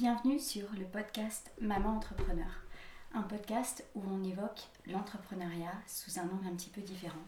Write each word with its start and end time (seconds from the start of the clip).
Bienvenue 0.00 0.38
sur 0.38 0.64
le 0.78 0.86
podcast 0.86 1.52
Maman 1.60 1.96
Entrepreneur, 1.96 2.48
un 3.12 3.20
podcast 3.20 3.84
où 3.94 4.02
on 4.10 4.24
évoque 4.24 4.62
l'entrepreneuriat 4.86 5.74
sous 5.86 6.18
un 6.18 6.22
angle 6.22 6.46
un 6.46 6.54
petit 6.54 6.70
peu 6.70 6.80
différent, 6.80 7.20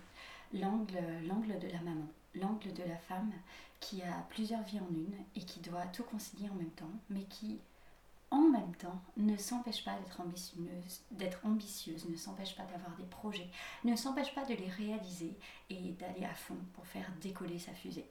l'angle, 0.54 1.58
de 1.60 1.68
la 1.68 1.82
maman, 1.82 2.08
l'angle 2.34 2.72
de 2.72 2.82
la 2.84 2.96
femme 2.96 3.30
qui 3.78 4.00
a 4.00 4.24
plusieurs 4.30 4.62
vies 4.62 4.80
en 4.80 4.88
une 4.88 5.12
et 5.36 5.44
qui 5.44 5.60
doit 5.60 5.84
tout 5.92 6.04
concilier 6.04 6.48
en 6.48 6.54
même 6.54 6.70
temps, 6.70 6.90
mais 7.10 7.24
qui 7.24 7.58
en 8.30 8.48
même 8.48 8.74
temps 8.76 9.02
ne 9.18 9.36
s'empêche 9.36 9.84
pas 9.84 9.98
d'être 11.10 11.44
ambitieuse, 11.44 12.08
ne 12.08 12.16
s'empêche 12.16 12.56
pas 12.56 12.64
d'avoir 12.64 12.96
des 12.96 13.04
projets, 13.04 13.50
ne 13.84 13.96
s'empêche 13.96 14.34
pas 14.34 14.46
de 14.46 14.54
les 14.54 14.70
réaliser 14.70 15.36
et 15.68 15.92
d'aller 15.92 16.24
à 16.24 16.32
fond 16.32 16.56
pour 16.72 16.86
faire 16.86 17.12
décoller 17.20 17.58
sa 17.58 17.72
fusée. 17.72 18.08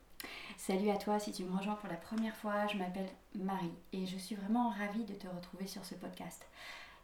Salut 0.57 0.89
à 0.89 0.97
toi 0.97 1.19
si 1.19 1.31
tu 1.31 1.43
me 1.43 1.57
rejoins 1.57 1.75
pour 1.75 1.89
la 1.89 1.95
première 1.95 2.35
fois, 2.35 2.67
je 2.67 2.77
m'appelle 2.77 3.09
Marie 3.35 3.73
et 3.93 4.05
je 4.05 4.17
suis 4.17 4.35
vraiment 4.35 4.69
ravie 4.69 5.05
de 5.05 5.15
te 5.15 5.27
retrouver 5.27 5.67
sur 5.67 5.83
ce 5.85 5.95
podcast. 5.95 6.45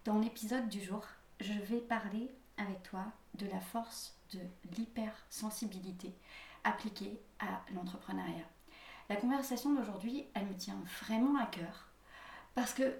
Dans 0.05 0.19
l'épisode 0.19 0.69
du 0.69 0.81
jour, 0.81 1.03
je 1.39 1.53
vais 1.53 1.79
parler 1.79 2.31
avec 2.57 2.83
toi 2.83 3.05
de 3.35 3.47
la 3.47 3.59
force 3.59 4.15
de 4.31 4.39
l'hypersensibilité 4.77 6.13
appliquée 6.63 7.19
à 7.39 7.61
l'entrepreneuriat. 7.73 8.45
La 9.09 9.15
conversation 9.15 9.73
d'aujourd'hui, 9.73 10.25
elle 10.33 10.45
me 10.45 10.57
tient 10.57 10.79
vraiment 11.01 11.39
à 11.39 11.45
cœur 11.45 11.87
parce 12.55 12.73
que 12.73 12.99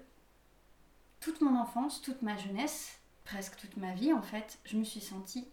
toute 1.20 1.40
mon 1.40 1.58
enfance, 1.58 2.00
toute 2.00 2.22
ma 2.22 2.36
jeunesse, 2.36 2.98
presque 3.24 3.56
toute 3.56 3.76
ma 3.76 3.92
vie 3.92 4.12
en 4.12 4.22
fait, 4.22 4.58
je 4.64 4.76
me 4.76 4.84
suis 4.84 5.00
sentie 5.00 5.48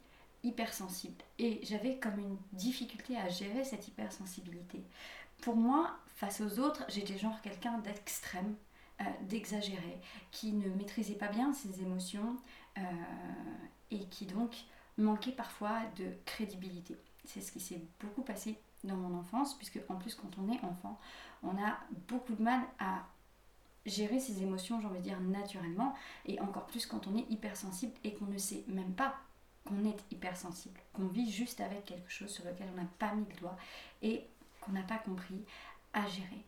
hypersensible. 0.46 1.24
Et 1.40 1.60
j'avais 1.64 1.98
comme 1.98 2.20
une 2.20 2.38
difficulté 2.54 3.18
à 3.18 3.28
gérer 3.28 3.64
cette 3.64 3.88
hypersensibilité. 3.88 4.84
Pour 5.42 5.56
moi, 5.56 5.98
face 6.16 6.42
aux 6.42 6.60
autres, 6.60 6.84
j'étais 6.88 7.18
genre 7.18 7.42
quelqu'un 7.42 7.78
d'extrême, 7.80 8.56
euh, 9.02 9.04
d'exagéré, 9.24 10.00
qui 10.32 10.54
ne 10.54 10.70
maîtrisait 10.76 11.16
pas 11.16 11.28
bien 11.28 11.54
ses 11.54 11.82
émotions 11.82 12.38
euh, 12.78 12.82
et 13.92 14.06
qui 14.06 14.26
donc 14.26 14.56
manquait 14.98 15.32
parfois 15.32 15.82
de 15.98 16.06
crédibilité. 16.26 16.96
C'est 17.26 17.42
ce 17.42 17.52
qui 17.52 17.60
s'est 17.60 17.82
beaucoup 18.00 18.22
passé 18.22 18.58
dans 18.84 18.96
mon 18.96 19.18
enfance, 19.18 19.58
puisque 19.58 19.80
en 19.90 19.96
plus 19.96 20.16
quand 20.16 20.30
on 20.38 20.52
est 20.52 20.64
enfant, 20.64 21.00
on 21.44 21.58
a 21.62 21.78
beaucoup 22.08 22.34
de 22.36 22.42
mal 22.42 22.62
à 22.80 23.06
gérer 23.86 24.20
ses 24.20 24.42
émotions, 24.42 24.80
j'ai 24.82 24.88
envie 24.88 25.00
de 25.00 25.04
dire, 25.04 25.20
naturellement, 25.20 25.94
et 26.26 26.40
encore 26.40 26.66
plus 26.66 26.86
quand 26.86 27.08
on 27.08 27.16
est 27.16 27.30
hypersensible 27.30 27.94
et 28.04 28.14
qu'on 28.14 28.26
ne 28.26 28.38
sait 28.38 28.64
même 28.68 28.94
pas 28.94 29.16
qu'on 29.66 29.84
est 29.86 29.98
hypersensible, 30.12 30.80
qu'on 30.94 31.08
vit 31.08 31.32
juste 31.32 31.60
avec 31.60 31.86
quelque 31.86 32.10
chose 32.10 32.30
sur 32.30 32.46
lequel 32.46 32.68
on 32.74 32.82
n'a 32.82 32.88
pas 33.00 33.14
mis 33.14 33.26
le 33.30 33.40
doigt 33.40 33.58
et 34.02 34.26
qu'on 34.62 34.72
n'a 34.72 34.84
pas 34.84 34.98
compris 34.98 35.44
à 35.94 36.08
gérer. 36.08 36.44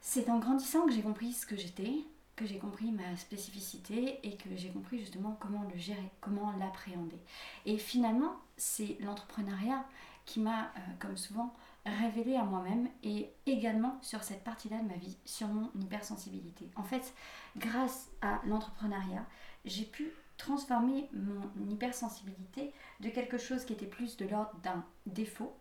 C'est 0.00 0.28
en 0.28 0.38
grandissant 0.38 0.86
que 0.86 0.92
j'ai 0.92 1.02
compris 1.02 1.32
ce 1.32 1.46
que 1.46 1.56
j'étais, 1.56 1.92
que 2.36 2.46
j'ai 2.46 2.58
compris 2.58 2.90
ma 2.90 3.16
spécificité 3.16 4.18
et 4.22 4.36
que 4.36 4.56
j'ai 4.56 4.70
compris 4.70 4.98
justement 4.98 5.36
comment 5.40 5.62
le 5.72 5.78
gérer, 5.78 6.10
comment 6.20 6.52
l'appréhender. 6.58 7.18
Et 7.66 7.78
finalement, 7.78 8.34
c'est 8.56 8.96
l'entrepreneuriat 9.00 9.84
qui 10.24 10.40
m'a, 10.40 10.64
euh, 10.64 10.80
comme 10.98 11.16
souvent, 11.16 11.52
révélé 11.84 12.36
à 12.36 12.44
moi-même 12.44 12.88
et 13.02 13.30
également 13.46 13.98
sur 14.02 14.22
cette 14.22 14.44
partie-là 14.44 14.78
de 14.78 14.88
ma 14.88 14.94
vie, 14.94 15.16
sur 15.24 15.48
mon 15.48 15.70
hypersensibilité. 15.80 16.70
En 16.76 16.84
fait, 16.84 17.12
grâce 17.56 18.08
à 18.20 18.40
l'entrepreneuriat, 18.46 19.26
j'ai 19.64 19.84
pu 19.84 20.12
transformer 20.36 21.08
mon 21.12 21.70
hypersensibilité 21.70 22.72
de 23.00 23.08
quelque 23.08 23.38
chose 23.38 23.64
qui 23.64 23.72
était 23.72 23.86
plus 23.86 24.16
de 24.16 24.26
l'ordre 24.26 24.54
d'un 24.62 24.84
défaut, 25.06 25.56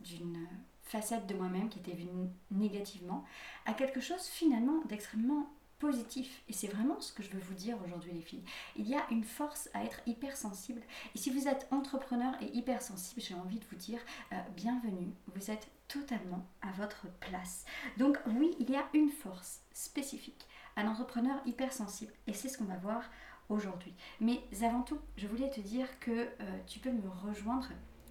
d'une 0.00 0.46
facette 0.82 1.26
de 1.26 1.34
moi-même 1.34 1.68
qui 1.68 1.78
était 1.78 1.92
vue 1.92 2.08
négativement, 2.50 3.24
à 3.66 3.74
quelque 3.74 4.00
chose 4.00 4.26
finalement 4.26 4.82
d'extrêmement 4.86 5.50
positif. 5.78 6.42
Et 6.48 6.52
c'est 6.52 6.66
vraiment 6.66 7.00
ce 7.00 7.12
que 7.12 7.22
je 7.22 7.30
veux 7.30 7.40
vous 7.40 7.54
dire 7.54 7.76
aujourd'hui 7.84 8.12
les 8.12 8.22
filles. 8.22 8.44
Il 8.76 8.88
y 8.88 8.94
a 8.94 9.06
une 9.10 9.24
force 9.24 9.68
à 9.74 9.84
être 9.84 10.00
hypersensible. 10.06 10.82
Et 11.14 11.18
si 11.18 11.30
vous 11.30 11.46
êtes 11.46 11.68
entrepreneur 11.70 12.34
et 12.42 12.56
hypersensible, 12.56 13.20
j'ai 13.20 13.34
envie 13.34 13.58
de 13.58 13.64
vous 13.70 13.76
dire 13.76 14.00
euh, 14.32 14.36
bienvenue. 14.56 15.12
Vous 15.34 15.50
êtes 15.50 15.68
totalement 15.86 16.44
à 16.62 16.70
votre 16.72 17.06
place. 17.20 17.64
Donc 17.96 18.18
oui, 18.26 18.54
il 18.58 18.70
y 18.70 18.76
a 18.76 18.86
une 18.92 19.10
force 19.10 19.60
spécifique 19.72 20.46
un 20.78 20.86
entrepreneur 20.88 21.36
hypersensible. 21.44 22.12
Et 22.26 22.32
c'est 22.32 22.48
ce 22.48 22.58
qu'on 22.58 22.64
va 22.64 22.76
voir 22.76 23.02
aujourd'hui. 23.48 23.92
Mais 24.20 24.40
avant 24.62 24.82
tout, 24.82 24.98
je 25.16 25.26
voulais 25.26 25.50
te 25.50 25.60
dire 25.60 25.86
que 26.00 26.10
euh, 26.10 26.26
tu 26.66 26.78
peux 26.78 26.92
me 26.92 27.08
rejoindre 27.26 27.68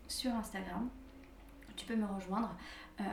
sur 0.08 0.34
Instagram. 0.36 0.90
Tu 1.76 1.86
peux 1.86 1.96
me 1.96 2.06
rejoindre 2.06 2.56
euh, 3.00 3.04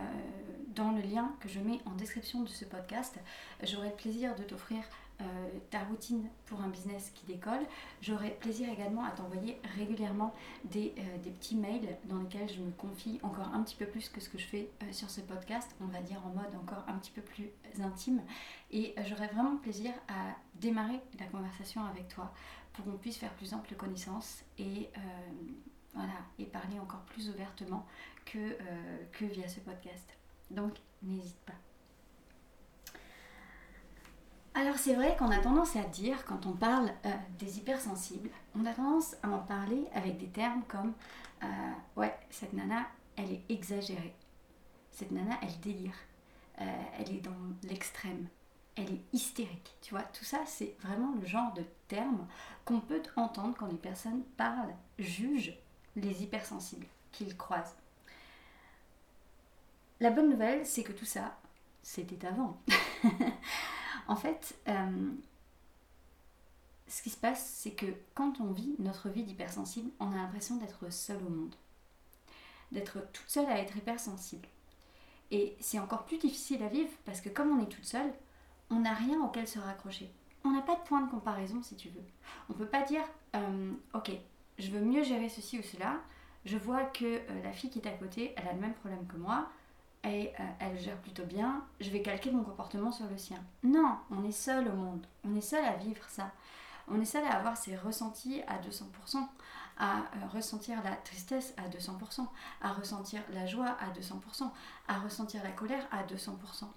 dans 0.74 0.92
le 0.92 1.02
lien 1.02 1.34
que 1.40 1.48
je 1.48 1.60
mets 1.60 1.80
en 1.84 1.92
description 1.92 2.42
de 2.42 2.48
ce 2.48 2.64
podcast. 2.64 3.18
J'aurai 3.62 3.90
le 3.90 3.94
plaisir 3.94 4.34
de 4.34 4.42
t'offrir 4.42 4.82
euh, 5.20 5.24
ta 5.70 5.84
routine 5.84 6.28
pour 6.46 6.60
un 6.60 6.68
business 6.68 7.12
qui 7.14 7.24
décolle. 7.26 7.64
J'aurai 8.02 8.30
plaisir 8.30 8.68
également 8.68 9.04
à 9.04 9.12
t'envoyer 9.12 9.60
régulièrement 9.76 10.34
des, 10.64 10.92
euh, 10.98 11.18
des, 11.18 11.30
petits 11.30 11.54
mails 11.54 11.96
dans 12.06 12.18
lesquels 12.18 12.48
je 12.48 12.60
me 12.60 12.72
confie 12.72 13.20
encore 13.22 13.46
un 13.54 13.62
petit 13.62 13.76
peu 13.76 13.86
plus 13.86 14.08
que 14.08 14.20
ce 14.20 14.28
que 14.28 14.38
je 14.38 14.44
fais 14.44 14.70
euh, 14.82 14.92
sur 14.92 15.10
ce 15.10 15.20
podcast, 15.20 15.76
on 15.80 15.86
va 15.86 16.00
dire 16.00 16.20
en 16.26 16.30
mode 16.30 16.54
encore 16.60 16.84
un 16.88 16.94
petit 16.94 17.12
peu 17.12 17.22
plus 17.22 17.48
intime. 17.80 18.22
Et 18.72 18.92
j'aurai 19.06 19.28
vraiment 19.28 19.56
plaisir 19.56 19.92
à 20.08 20.34
démarrer 20.56 21.00
la 21.20 21.26
conversation 21.26 21.84
avec 21.84 22.08
toi 22.08 22.32
pour 22.72 22.84
qu'on 22.84 22.98
puisse 22.98 23.18
faire 23.18 23.32
plus 23.34 23.54
ample 23.54 23.74
connaissance 23.76 24.42
et, 24.58 24.90
voilà, 25.94 26.14
et 26.40 26.44
parler 26.44 26.80
encore 26.80 27.02
plus 27.02 27.28
ouvertement 27.30 27.86
que, 28.24 28.56
que 29.12 29.26
via 29.26 29.46
ce 29.46 29.60
podcast. 29.60 30.16
Donc 30.50 30.74
n'hésite 31.02 31.38
pas. 31.46 31.54
Alors 34.64 34.78
c'est 34.78 34.94
vrai 34.94 35.14
qu'on 35.18 35.30
a 35.30 35.36
tendance 35.36 35.76
à 35.76 35.82
dire, 35.82 36.24
quand 36.24 36.46
on 36.46 36.52
parle 36.52 36.90
euh, 37.04 37.10
des 37.38 37.58
hypersensibles, 37.58 38.30
on 38.56 38.64
a 38.64 38.72
tendance 38.72 39.14
à 39.22 39.28
en 39.28 39.40
parler 39.40 39.86
avec 39.92 40.16
des 40.16 40.28
termes 40.28 40.62
comme 40.66 40.94
euh, 41.42 41.46
ouais, 41.96 42.16
cette 42.30 42.54
nana, 42.54 42.86
elle 43.14 43.30
est 43.30 43.42
exagérée. 43.50 44.14
Cette 44.90 45.10
nana, 45.10 45.38
elle 45.42 45.60
délire. 45.60 45.92
Euh, 46.62 46.82
elle 46.98 47.14
est 47.14 47.20
dans 47.20 47.36
l'extrême. 47.64 48.26
Elle 48.74 48.90
est 48.90 49.02
hystérique. 49.12 49.76
Tu 49.82 49.90
vois, 49.90 50.04
tout 50.04 50.24
ça, 50.24 50.38
c'est 50.46 50.74
vraiment 50.80 51.12
le 51.20 51.26
genre 51.26 51.52
de 51.52 51.64
terme 51.86 52.26
qu'on 52.64 52.80
peut 52.80 53.02
entendre 53.16 53.54
quand 53.58 53.66
les 53.66 53.76
personnes 53.76 54.22
parlent, 54.38 54.74
jugent 54.98 55.58
les 55.94 56.22
hypersensibles 56.22 56.86
qu'ils 57.12 57.36
croisent. 57.36 57.76
La 60.00 60.08
bonne 60.08 60.30
nouvelle, 60.30 60.64
c'est 60.64 60.84
que 60.84 60.92
tout 60.92 61.04
ça, 61.04 61.36
c'était 61.82 62.26
avant. 62.26 62.56
En 64.06 64.16
fait, 64.16 64.56
euh, 64.68 65.12
ce 66.86 67.02
qui 67.02 67.10
se 67.10 67.16
passe, 67.16 67.44
c'est 67.44 67.72
que 67.72 67.86
quand 68.14 68.40
on 68.40 68.52
vit 68.52 68.74
notre 68.78 69.08
vie 69.08 69.22
d'hypersensible, 69.22 69.90
on 70.00 70.12
a 70.12 70.16
l'impression 70.16 70.56
d'être 70.56 70.92
seul 70.92 71.18
au 71.26 71.30
monde. 71.30 71.54
D'être 72.72 72.98
toute 73.12 73.28
seule 73.28 73.46
à 73.46 73.58
être 73.58 73.76
hypersensible. 73.76 74.48
Et 75.30 75.56
c'est 75.60 75.78
encore 75.78 76.04
plus 76.04 76.18
difficile 76.18 76.62
à 76.62 76.68
vivre 76.68 76.90
parce 77.04 77.20
que 77.20 77.28
comme 77.28 77.50
on 77.50 77.62
est 77.62 77.68
toute 77.68 77.84
seule, 77.84 78.12
on 78.70 78.80
n'a 78.80 78.94
rien 78.94 79.20
auquel 79.22 79.48
se 79.48 79.58
raccrocher. 79.58 80.10
On 80.44 80.50
n'a 80.50 80.62
pas 80.62 80.76
de 80.76 80.82
point 80.82 81.00
de 81.00 81.10
comparaison 81.10 81.62
si 81.62 81.76
tu 81.76 81.88
veux. 81.88 82.04
On 82.48 82.52
ne 82.52 82.58
peut 82.58 82.66
pas 82.66 82.82
dire, 82.82 83.02
euh, 83.34 83.72
ok, 83.94 84.10
je 84.58 84.70
veux 84.70 84.80
mieux 84.80 85.02
gérer 85.02 85.28
ceci 85.28 85.58
ou 85.58 85.62
cela. 85.62 86.00
Je 86.44 86.58
vois 86.58 86.84
que 86.84 87.04
euh, 87.04 87.42
la 87.42 87.52
fille 87.52 87.70
qui 87.70 87.78
est 87.78 87.88
à 87.88 87.92
côté, 87.92 88.34
elle 88.36 88.48
a 88.48 88.52
le 88.52 88.60
même 88.60 88.74
problème 88.74 89.06
que 89.06 89.16
moi 89.16 89.48
et 90.04 90.32
euh, 90.38 90.42
elle 90.60 90.78
gère 90.78 90.98
plutôt 90.98 91.24
bien, 91.24 91.64
je 91.80 91.90
vais 91.90 92.02
calquer 92.02 92.30
mon 92.30 92.44
comportement 92.44 92.92
sur 92.92 93.06
le 93.06 93.16
sien. 93.16 93.42
Non, 93.62 93.98
on 94.10 94.24
est 94.24 94.32
seul 94.32 94.68
au 94.68 94.74
monde, 94.74 95.06
on 95.24 95.34
est 95.34 95.40
seul 95.40 95.64
à 95.64 95.76
vivre 95.76 96.04
ça. 96.08 96.30
On 96.86 97.00
est 97.00 97.06
seul 97.06 97.24
à 97.24 97.36
avoir 97.36 97.56
ses 97.56 97.76
ressentis 97.76 98.42
à 98.46 98.58
200%, 98.58 99.26
à 99.78 99.98
euh, 99.98 100.02
ressentir 100.32 100.82
la 100.84 100.94
tristesse 100.96 101.54
à 101.56 101.68
200%, 101.68 102.26
à 102.60 102.72
ressentir 102.72 103.22
la 103.32 103.46
joie 103.46 103.76
à 103.80 103.90
200%, 103.90 104.50
à 104.88 104.98
ressentir 104.98 105.42
la 105.42 105.52
colère 105.52 105.86
à 105.90 106.02
200%. 106.04 106.68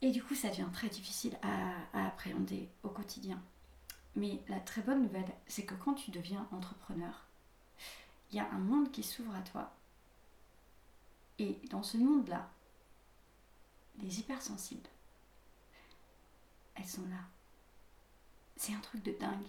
Et 0.00 0.10
du 0.10 0.22
coup, 0.22 0.34
ça 0.34 0.48
devient 0.48 0.68
très 0.72 0.88
difficile 0.88 1.36
à 1.42 2.06
appréhender 2.06 2.70
au 2.84 2.88
quotidien. 2.88 3.42
Mais 4.16 4.40
la 4.48 4.60
très 4.60 4.80
bonne 4.80 5.02
nouvelle, 5.02 5.28
c'est 5.48 5.64
que 5.64 5.74
quand 5.74 5.94
tu 5.94 6.10
deviens 6.12 6.46
entrepreneur, 6.52 7.24
il 8.30 8.36
y 8.36 8.40
a 8.40 8.48
un 8.50 8.58
monde 8.58 8.90
qui 8.90 9.02
s'ouvre 9.02 9.34
à 9.34 9.40
toi 9.40 9.72
et 11.38 11.58
dans 11.70 11.82
ce 11.82 11.96
monde-là, 11.96 12.48
les 14.00 14.20
hypersensibles, 14.20 14.88
elles 16.74 16.86
sont 16.86 17.06
là. 17.08 17.20
C'est 18.56 18.74
un 18.74 18.80
truc 18.80 19.02
de 19.02 19.12
dingue. 19.12 19.46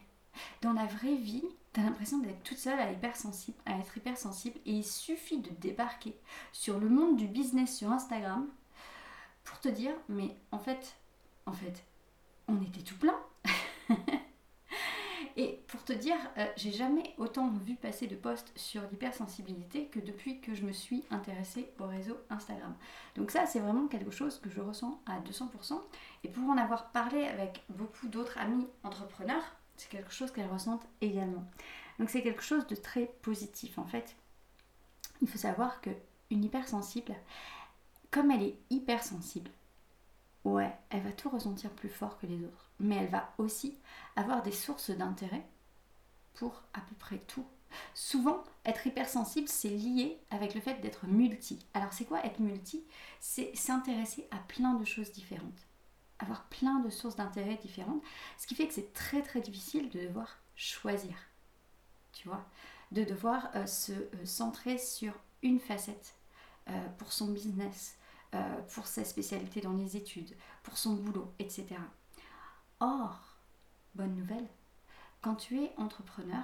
Dans 0.62 0.74
la 0.74 0.86
vraie 0.86 1.16
vie, 1.16 1.46
tu 1.74 1.80
as 1.80 1.84
l'impression 1.84 2.20
d'être 2.20 2.44
toute 2.44 2.58
seule 2.58 2.80
à, 2.80 2.92
hypersensible, 2.92 3.58
à 3.66 3.78
être 3.78 3.98
hypersensible 3.98 4.60
et 4.66 4.74
il 4.74 4.86
suffit 4.86 5.40
de 5.40 5.50
débarquer 5.50 6.16
sur 6.52 6.80
le 6.80 6.90
monde 6.90 7.18
du 7.18 7.28
business 7.28 7.78
sur 7.78 7.92
Instagram 7.92 8.48
pour 9.44 9.60
te 9.60 9.70
dire 9.70 9.94
mais 10.08 10.36
en 10.52 10.60
fait, 10.60 10.96
en 11.46 11.54
fait, 11.54 11.84
on 12.48 12.62
était 12.62 12.82
tout 12.82 12.98
plein. 12.98 13.20
Dire, 15.94 16.18
euh, 16.38 16.46
j'ai 16.56 16.72
jamais 16.72 17.14
autant 17.18 17.50
vu 17.50 17.76
passer 17.76 18.08
de 18.08 18.16
posts 18.16 18.52
sur 18.56 18.82
l'hypersensibilité 18.92 19.88
que 19.88 20.00
depuis 20.00 20.40
que 20.40 20.54
je 20.54 20.64
me 20.64 20.72
suis 20.72 21.04
intéressée 21.10 21.72
au 21.80 21.88
réseau 21.88 22.18
Instagram. 22.30 22.76
Donc 23.16 23.32
ça, 23.32 23.46
c'est 23.46 23.60
vraiment 23.60 23.88
quelque 23.88 24.12
chose 24.12 24.40
que 24.40 24.50
je 24.50 24.62
ressens 24.62 25.02
à 25.06 25.20
200%. 25.20 25.82
Et 26.24 26.30
pour 26.30 26.48
en 26.50 26.58
avoir 26.58 26.92
parlé 26.92 27.26
avec 27.26 27.64
beaucoup 27.70 28.08
d'autres 28.08 28.38
amis 28.38 28.68
entrepreneurs, 28.84 29.44
c'est 29.78 29.90
quelque 29.90 30.12
chose 30.12 30.32
qu'elles 30.32 30.52
ressentent 30.52 30.88
également. 31.02 31.44
Donc 31.98 32.10
c'est 32.10 32.22
quelque 32.22 32.44
chose 32.44 32.68
de 32.68 32.76
très 32.76 33.06
positif 33.22 33.78
en 33.78 33.86
fait. 33.86 34.16
Il 35.22 35.28
faut 35.28 35.38
savoir 35.38 35.82
que 35.82 35.90
une 36.30 36.44
hypersensible, 36.44 37.16
comme 38.12 38.32
elle 38.32 38.44
est 38.44 38.60
hypersensible, 38.70 39.50
ouais, 40.46 40.74
elle 40.90 41.02
va 41.02 41.12
tout 41.12 41.30
ressentir 41.30 41.72
plus 41.72 41.90
fort 41.90 42.18
que 42.20 42.28
les 42.28 42.44
autres. 42.44 42.70
Mais 42.80 42.96
elle 42.96 43.10
va 43.10 43.34
aussi 43.38 43.78
avoir 44.16 44.44
des 44.44 44.52
sources 44.52 44.92
d'intérêt 44.92 45.46
pour 46.34 46.64
à 46.74 46.82
peu 46.82 46.96
près 46.96 47.20
tout. 47.20 47.46
Souvent, 47.94 48.44
être 48.66 48.88
hypersensible, 48.88 49.48
c'est 49.48 49.70
lié 49.70 50.20
avec 50.32 50.56
le 50.56 50.62
fait 50.62 50.82
d'être 50.82 51.06
multi. 51.06 51.60
Alors, 51.74 51.94
c'est 51.94 52.06
quoi 52.06 52.26
être 52.26 52.40
multi? 52.40 52.84
C'est 53.20 53.56
s'intéresser 53.56 54.28
à 54.32 54.38
plein 54.38 54.74
de 54.74 54.86
choses 54.86 55.12
différentes. 55.12 55.68
Avoir 56.20 56.46
plein 56.46 56.80
de 56.80 56.90
sources 56.90 57.16
d'intérêt 57.16 57.56
différentes. 57.56 58.02
Ce 58.38 58.48
qui 58.48 58.56
fait 58.56 58.68
que 58.68 58.74
c'est 58.74 58.94
très 58.94 59.22
très 59.22 59.42
difficile 59.42 59.90
de 59.90 60.00
devoir 60.00 60.40
choisir. 60.56 61.16
Tu 62.12 62.28
vois? 62.28 62.46
De 62.92 63.04
devoir 63.04 63.50
euh, 63.56 63.66
se 63.66 63.94
euh, 63.94 64.26
centrer 64.26 64.78
sur 64.78 65.14
une 65.42 65.60
facette 65.60 66.16
euh, 66.70 66.88
pour 66.98 67.14
son 67.14 67.28
business, 67.28 67.96
pour 68.76 68.86
sa 68.86 69.04
spécialité 69.04 69.60
dans 69.60 69.74
les 69.74 69.98
études, 69.98 70.36
pour 70.62 70.78
son 70.78 70.94
boulot, 70.94 71.34
etc. 71.40 71.66
Or, 72.80 73.40
bonne 73.96 74.14
nouvelle, 74.16 74.48
quand 75.22 75.36
tu 75.36 75.62
es 75.62 75.74
entrepreneur, 75.78 76.44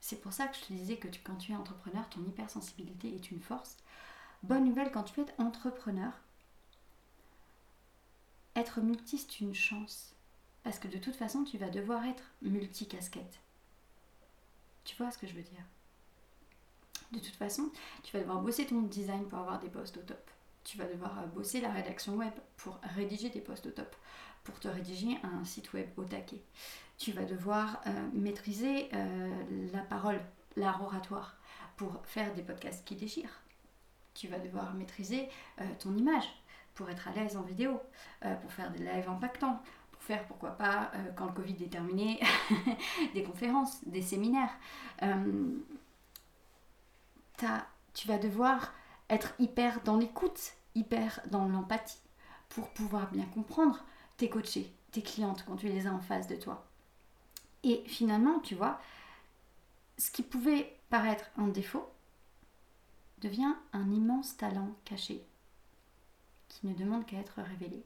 c'est 0.00 0.20
pour 0.20 0.32
ça 0.32 0.46
que 0.46 0.56
je 0.56 0.62
te 0.62 0.72
disais 0.72 0.96
que 0.96 1.08
quand 1.24 1.36
tu 1.36 1.52
es 1.52 1.56
entrepreneur, 1.56 2.08
ton 2.08 2.24
hypersensibilité 2.24 3.14
est 3.14 3.30
une 3.30 3.40
force. 3.40 3.76
Bonne 4.42 4.64
nouvelle, 4.64 4.90
quand 4.92 5.02
tu 5.02 5.20
es 5.20 5.26
entrepreneur, 5.38 6.12
être 8.54 8.80
multi, 8.80 9.18
c'est 9.18 9.40
une 9.40 9.54
chance. 9.54 10.14
Parce 10.62 10.78
que 10.78 10.88
de 10.88 10.98
toute 10.98 11.16
façon, 11.16 11.44
tu 11.44 11.58
vas 11.58 11.70
devoir 11.70 12.04
être 12.06 12.24
multicasquette. 12.42 13.40
Tu 14.84 14.96
vois 14.96 15.10
ce 15.10 15.18
que 15.18 15.26
je 15.26 15.34
veux 15.34 15.42
dire? 15.42 15.64
De 17.12 17.18
toute 17.18 17.36
façon, 17.36 17.70
tu 18.02 18.12
vas 18.12 18.20
devoir 18.20 18.40
bosser 18.40 18.66
ton 18.66 18.82
design 18.82 19.26
pour 19.28 19.38
avoir 19.38 19.58
des 19.60 19.68
postes 19.68 19.96
au 19.96 20.02
top 20.02 20.30
tu 20.66 20.78
vas 20.78 20.86
devoir 20.86 21.18
euh, 21.20 21.26
bosser 21.26 21.60
la 21.60 21.70
rédaction 21.70 22.16
web 22.16 22.32
pour 22.56 22.78
rédiger 22.96 23.30
des 23.30 23.40
posts 23.40 23.66
au 23.66 23.70
top, 23.70 23.94
pour 24.42 24.58
te 24.58 24.68
rédiger 24.68 25.16
un 25.22 25.44
site 25.44 25.72
web 25.72 25.88
au 25.96 26.04
taquet. 26.04 26.40
Tu 26.98 27.12
vas 27.12 27.24
devoir 27.24 27.80
euh, 27.86 27.90
maîtriser 28.12 28.88
euh, 28.94 29.70
la 29.72 29.80
parole, 29.80 30.20
l'art 30.56 30.82
oratoire, 30.82 31.36
pour 31.76 32.00
faire 32.04 32.32
des 32.34 32.42
podcasts 32.42 32.84
qui 32.84 32.96
déchirent. 32.96 33.42
Tu 34.14 34.28
vas 34.28 34.38
devoir 34.38 34.72
maîtriser 34.72 35.28
ton 35.78 35.94
image 35.94 36.24
pour 36.72 36.88
être 36.88 37.06
à 37.06 37.12
l'aise 37.12 37.36
en 37.36 37.42
vidéo, 37.42 37.78
pour 38.40 38.50
faire 38.50 38.70
des 38.70 38.78
lives 38.78 39.10
impactants, 39.10 39.60
pour 39.92 40.00
faire 40.00 40.24
pourquoi 40.26 40.52
pas, 40.52 40.90
quand 41.16 41.26
le 41.26 41.32
Covid 41.32 41.62
est 41.62 41.68
terminé, 41.70 42.18
des 43.14 43.22
conférences, 43.22 43.86
des 43.86 44.00
séminaires. 44.00 44.56
tu 47.92 48.08
vas 48.08 48.16
devoir 48.16 48.72
être 49.10 49.34
hyper 49.38 49.82
dans 49.82 49.98
l'écoute, 49.98 50.54
hyper 50.74 51.20
dans 51.30 51.46
l'empathie 51.46 52.00
pour 52.48 52.70
pouvoir 52.70 53.10
bien 53.10 53.26
comprendre 53.26 53.84
tes 54.16 54.28
coachés, 54.28 54.72
tes 54.92 55.02
clientes 55.02 55.44
quand 55.46 55.56
tu 55.56 55.68
les 55.68 55.86
as 55.86 55.92
en 55.92 56.00
face 56.00 56.26
de 56.26 56.36
toi. 56.36 56.65
Et 57.66 57.82
finalement, 57.88 58.38
tu 58.38 58.54
vois, 58.54 58.80
ce 59.98 60.12
qui 60.12 60.22
pouvait 60.22 60.78
paraître 60.88 61.24
un 61.36 61.48
défaut 61.48 61.90
devient 63.18 63.56
un 63.72 63.90
immense 63.90 64.36
talent 64.36 64.70
caché 64.84 65.26
qui 66.48 66.68
ne 66.68 66.74
demande 66.74 67.04
qu'à 67.06 67.18
être 67.18 67.42
révélé. 67.42 67.82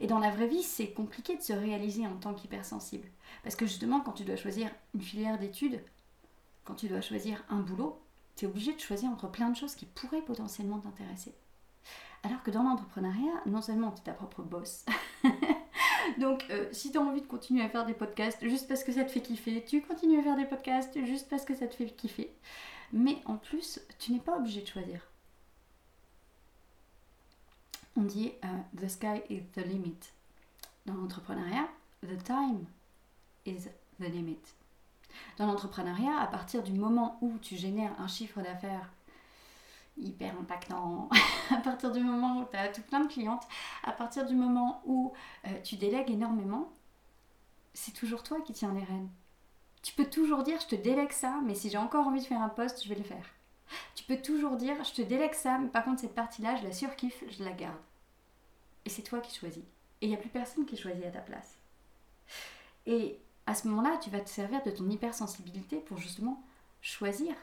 Et 0.00 0.06
dans 0.06 0.18
la 0.18 0.30
vraie 0.30 0.46
vie, 0.46 0.62
c'est 0.62 0.92
compliqué 0.92 1.36
de 1.36 1.42
se 1.42 1.52
réaliser 1.52 2.06
en 2.06 2.16
tant 2.16 2.32
qu'hypersensible. 2.32 3.06
Parce 3.42 3.54
que 3.54 3.66
justement, 3.66 4.00
quand 4.00 4.12
tu 4.12 4.24
dois 4.24 4.36
choisir 4.36 4.70
une 4.94 5.02
filière 5.02 5.38
d'études, 5.38 5.82
quand 6.64 6.76
tu 6.76 6.88
dois 6.88 7.02
choisir 7.02 7.44
un 7.50 7.60
boulot, 7.60 8.00
tu 8.34 8.46
es 8.46 8.48
obligé 8.48 8.72
de 8.72 8.80
choisir 8.80 9.10
entre 9.10 9.30
plein 9.30 9.50
de 9.50 9.56
choses 9.56 9.74
qui 9.74 9.84
pourraient 9.84 10.22
potentiellement 10.22 10.78
t'intéresser. 10.78 11.34
Alors 12.22 12.42
que 12.42 12.50
dans 12.50 12.62
l'entrepreneuriat, 12.62 13.42
non 13.44 13.60
seulement 13.60 13.92
tu 13.92 14.00
es 14.00 14.04
ta 14.04 14.14
propre 14.14 14.42
boss, 14.42 14.86
donc 16.18 16.44
euh, 16.50 16.68
si 16.72 16.90
tu 16.90 16.98
as 16.98 17.00
envie 17.00 17.20
de 17.20 17.26
continuer 17.26 17.62
à 17.62 17.68
faire 17.68 17.86
des 17.86 17.94
podcasts 17.94 18.46
juste 18.48 18.68
parce 18.68 18.84
que 18.84 18.92
ça 18.92 19.04
te 19.04 19.10
fait 19.10 19.20
kiffer, 19.20 19.64
tu 19.64 19.82
continues 19.82 20.18
à 20.18 20.22
faire 20.22 20.36
des 20.36 20.44
podcasts 20.44 21.04
juste 21.04 21.28
parce 21.28 21.44
que 21.44 21.54
ça 21.54 21.66
te 21.66 21.74
fait 21.74 21.86
kiffer. 21.86 22.30
Mais 22.92 23.18
en 23.26 23.36
plus, 23.36 23.80
tu 23.98 24.12
n'es 24.12 24.18
pas 24.18 24.36
obligé 24.36 24.62
de 24.62 24.66
choisir. 24.66 25.00
On 27.96 28.02
dit 28.02 28.32
euh, 28.44 28.80
The 28.80 28.88
sky 28.88 29.22
is 29.28 29.42
the 29.54 29.64
limit. 29.66 29.98
Dans 30.86 30.94
l'entrepreneuriat, 30.94 31.68
the 32.02 32.22
time 32.24 32.64
is 33.44 33.68
the 34.00 34.08
limit. 34.08 34.40
Dans 35.36 35.46
l'entrepreneuriat, 35.46 36.18
à 36.18 36.26
partir 36.26 36.62
du 36.62 36.72
moment 36.72 37.18
où 37.20 37.38
tu 37.38 37.56
génères 37.56 37.98
un 38.00 38.08
chiffre 38.08 38.40
d'affaires 38.40 38.90
hyper 40.00 40.34
impactant, 40.38 41.08
à 41.50 41.56
partir 41.56 41.92
du 41.92 42.00
moment 42.00 42.40
où 42.40 42.44
tu 42.50 42.56
as 42.56 42.68
tout 42.68 42.82
plein 42.82 43.00
de 43.00 43.08
clientes, 43.08 43.46
à 43.82 43.92
partir 43.92 44.26
du 44.26 44.34
moment 44.34 44.82
où 44.86 45.12
euh, 45.46 45.60
tu 45.62 45.76
délègues 45.76 46.10
énormément, 46.10 46.72
c'est 47.74 47.92
toujours 47.92 48.22
toi 48.22 48.40
qui 48.40 48.52
tiens 48.52 48.72
les 48.72 48.84
rênes. 48.84 49.08
Tu 49.82 49.92
peux 49.94 50.06
toujours 50.06 50.42
dire 50.42 50.60
je 50.60 50.66
te 50.66 50.74
délègue 50.74 51.12
ça, 51.12 51.40
mais 51.44 51.54
si 51.54 51.70
j'ai 51.70 51.78
encore 51.78 52.06
envie 52.06 52.20
de 52.20 52.26
faire 52.26 52.42
un 52.42 52.48
poste, 52.48 52.82
je 52.82 52.88
vais 52.88 52.96
le 52.96 53.04
faire. 53.04 53.26
Tu 53.94 54.04
peux 54.04 54.16
toujours 54.16 54.56
dire 54.56 54.82
je 54.84 54.94
te 54.94 55.02
délègue 55.02 55.34
ça, 55.34 55.58
mais 55.58 55.68
par 55.68 55.84
contre 55.84 56.00
cette 56.00 56.14
partie-là, 56.14 56.56
je 56.56 56.64
la 56.64 56.72
surkiffe, 56.72 57.22
je 57.30 57.44
la 57.44 57.52
garde. 57.52 57.78
Et 58.84 58.90
c'est 58.90 59.02
toi 59.02 59.20
qui 59.20 59.36
choisis. 59.36 59.62
Et 60.00 60.06
il 60.06 60.08
n'y 60.08 60.14
a 60.14 60.18
plus 60.18 60.30
personne 60.30 60.64
qui 60.64 60.76
choisit 60.76 61.04
à 61.04 61.10
ta 61.10 61.20
place. 61.20 61.58
Et 62.86 63.18
à 63.46 63.54
ce 63.54 63.68
moment-là, 63.68 63.98
tu 63.98 64.10
vas 64.10 64.20
te 64.20 64.28
servir 64.28 64.62
de 64.62 64.70
ton 64.70 64.88
hypersensibilité 64.88 65.78
pour 65.78 65.98
justement 65.98 66.42
choisir 66.80 67.34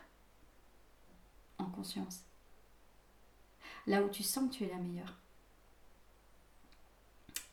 en 1.58 1.66
conscience. 1.66 2.24
Là 3.88 4.02
où 4.02 4.10
tu 4.10 4.24
sens 4.24 4.50
que 4.50 4.56
tu 4.56 4.64
es 4.64 4.70
la 4.70 4.78
meilleure. 4.78 5.14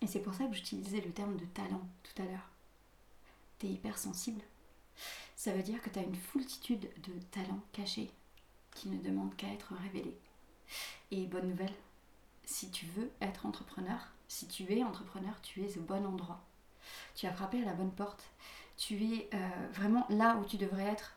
Et 0.00 0.06
c'est 0.06 0.20
pour 0.20 0.34
ça 0.34 0.46
que 0.46 0.54
j'utilisais 0.54 1.00
le 1.00 1.12
terme 1.12 1.36
de 1.36 1.44
talent 1.46 1.86
tout 2.02 2.22
à 2.22 2.24
l'heure. 2.24 2.48
Tu 3.58 3.66
es 3.66 3.70
hypersensible. 3.70 4.42
Ça 5.36 5.52
veut 5.52 5.62
dire 5.62 5.80
que 5.82 5.90
tu 5.90 5.98
as 5.98 6.02
une 6.02 6.16
foultitude 6.16 6.90
de 7.02 7.12
talents 7.30 7.62
cachés 7.72 8.10
qui 8.74 8.88
ne 8.88 9.00
demandent 9.02 9.36
qu'à 9.36 9.48
être 9.48 9.74
révélés. 9.74 10.18
Et 11.10 11.26
bonne 11.26 11.48
nouvelle, 11.48 11.74
si 12.44 12.70
tu 12.70 12.86
veux 12.86 13.10
être 13.20 13.46
entrepreneur, 13.46 13.98
si 14.28 14.48
tu 14.48 14.72
es 14.72 14.82
entrepreneur, 14.82 15.34
tu 15.42 15.62
es 15.62 15.78
au 15.78 15.82
bon 15.82 16.06
endroit 16.06 16.42
tu 17.14 17.26
as 17.26 17.32
frappé 17.32 17.62
à 17.62 17.64
la 17.64 17.74
bonne 17.74 17.92
porte. 17.92 18.24
Tu 18.76 18.94
es 19.04 19.30
euh, 19.34 19.38
vraiment 19.72 20.06
là 20.08 20.36
où 20.36 20.44
tu 20.44 20.56
devrais 20.56 20.84
être, 20.84 21.14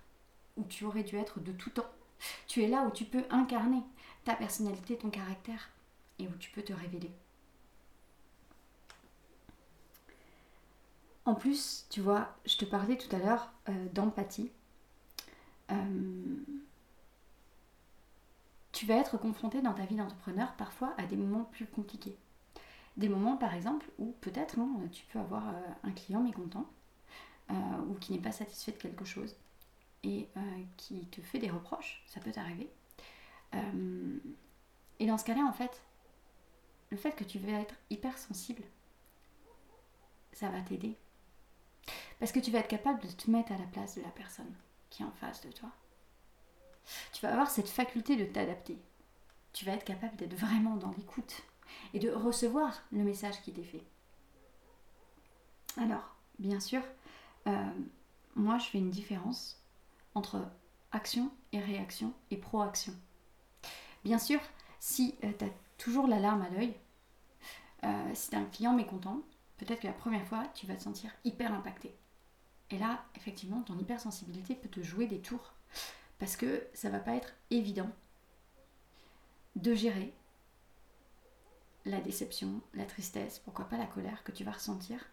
où 0.58 0.64
tu 0.64 0.86
aurais 0.86 1.04
dû 1.04 1.18
être 1.18 1.40
de 1.40 1.52
tout 1.52 1.70
temps. 1.70 1.90
Tu 2.48 2.64
es 2.64 2.68
là 2.68 2.84
où 2.84 2.92
tu 2.92 3.06
peux 3.06 3.26
incarner 3.30 3.82
ta 4.26 4.36
personnalité, 4.36 4.98
ton 4.98 5.10
caractère, 5.10 5.70
et 6.20 6.28
où 6.28 6.32
tu 6.40 6.50
peux 6.52 6.64
te 6.64 6.74
révéler. 6.74 7.12
En 11.26 11.34
plus, 11.34 11.88
tu 11.90 12.02
vois, 12.02 12.36
je 12.46 12.58
te 12.58 12.66
parlais 12.66 12.98
tout 12.98 13.14
à 13.16 13.20
l'heure 13.20 13.52
euh, 13.70 13.90
d'empathie. 13.94 14.52
Euh, 15.72 16.36
tu 18.72 18.86
vas 18.86 18.96
être 18.96 19.18
confronté 19.18 19.62
dans 19.62 19.74
ta 19.74 19.86
vie 19.86 19.96
d'entrepreneur 19.96 20.54
parfois 20.54 20.94
à 20.98 21.06
des 21.08 21.16
moments 21.16 21.46
plus 21.46 21.66
compliqués. 21.66 22.18
Des 22.98 23.10
moments, 23.10 23.38
par 23.38 23.56
exemple, 23.56 23.90
où 23.98 24.14
peut-être 24.22 24.60
hein, 24.60 24.70
tu 24.92 25.06
peux 25.06 25.20
avoir 25.20 25.50
euh, 25.50 25.62
un 25.84 25.92
client 25.92 26.22
mécontent 26.22 26.66
ou 27.88 27.94
qui 28.00 28.12
n'est 28.12 28.20
pas 28.20 28.32
satisfait 28.32 28.72
de 28.72 28.78
quelque 28.78 29.06
chose 29.06 29.36
et 30.02 30.28
qui 30.78 31.06
te 31.10 31.22
fait 31.22 31.38
des 31.38 31.52
reproches, 31.52 32.04
ça 32.08 32.20
peut 32.20 32.32
t'arriver. 32.32 32.72
Et 35.00 35.06
dans 35.08 35.18
ce 35.18 35.26
cas-là, 35.26 35.44
en 35.44 35.54
fait, 35.54 35.82
le 36.92 36.98
fait 36.98 37.12
que 37.12 37.24
tu 37.24 37.40
veux 37.40 37.54
être 37.54 37.76
hypersensible, 37.90 38.64
ça 40.34 40.50
va 40.50 40.62
t'aider. 40.62 40.98
Parce 42.20 42.32
que 42.32 42.40
tu 42.40 42.52
vas 42.52 42.60
être 42.60 42.68
capable 42.68 43.02
de 43.02 43.08
te 43.08 43.30
mettre 43.30 43.52
à 43.52 43.58
la 43.58 43.66
place 43.66 43.96
de 43.96 44.02
la 44.02 44.10
personne 44.10 44.54
qui 44.90 45.04
est 45.04 45.06
en 45.06 45.12
face 45.12 45.42
de 45.42 45.52
toi. 45.52 45.70
Tu 47.14 47.22
vas 47.22 47.32
avoir 47.32 47.50
cette 47.50 47.70
faculté 47.70 48.16
de 48.16 48.26
t'adapter. 48.26 48.78
Tu 49.54 49.66
vas 49.66 49.74
être 49.74 49.86
capable 49.86 50.16
d'être 50.18 50.36
vraiment 50.36 50.76
dans 50.76 50.92
l'écoute 50.92 51.44
et 51.94 52.00
de 52.00 52.12
recevoir 52.12 52.84
le 52.92 53.04
message 53.04 53.42
qui 53.42 53.54
t'est 53.54 53.64
fait. 53.64 53.84
Alors, 55.78 56.16
bien 56.40 56.60
sûr, 56.60 56.82
euh, 57.48 57.72
moi 58.36 58.58
je 58.58 58.68
fais 58.68 58.78
une 58.78 58.92
différence 58.92 59.62
entre 60.14 60.48
action 60.92 61.32
et 61.52 61.60
réaction 61.60 62.14
et 62.32 62.38
proaction. 62.38 62.94
Bien 64.06 64.20
sûr, 64.20 64.40
si 64.80 65.16
euh, 65.24 65.32
tu 65.38 65.46
as 65.46 65.50
toujours 65.80 66.08
l'alarme 66.08 66.44
à 66.44 66.50
l'œil, 66.50 66.76
euh, 67.84 68.12
si 68.14 68.30
tu 68.30 68.36
as 68.36 68.40
un 68.40 68.46
client 68.46 68.74
mécontent, 68.74 69.20
peut-être 69.58 69.82
que 69.82 69.88
la 69.88 69.94
première 69.94 70.26
fois, 70.28 70.46
tu 70.54 70.68
vas 70.68 70.76
te 70.76 70.84
sentir 70.84 71.10
hyper 71.24 71.52
impacté. 71.52 71.96
Et 72.70 72.78
là, 72.78 73.04
effectivement, 73.16 73.64
ton 73.64 73.80
hypersensibilité 73.80 74.54
peut 74.54 74.70
te 74.70 74.84
jouer 74.84 75.08
des 75.08 75.20
tours. 75.20 75.54
Parce 76.20 76.38
que 76.38 76.68
ça 76.76 76.90
va 76.90 77.00
pas 77.00 77.16
être 77.16 77.34
évident 77.50 77.90
de 79.56 79.74
gérer 79.74 80.14
la 81.86 82.00
déception, 82.00 82.62
la 82.76 82.86
tristesse, 82.86 83.40
pourquoi 83.40 83.66
pas 83.66 83.78
la 83.78 83.88
colère 83.88 84.24
que 84.24 84.32
tu 84.32 84.44
vas 84.44 84.52
ressentir 84.52 85.04